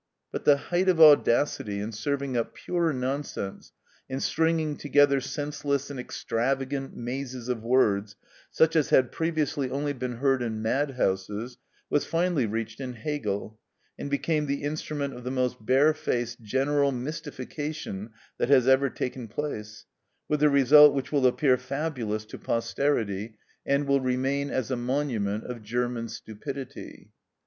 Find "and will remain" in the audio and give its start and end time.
23.67-24.49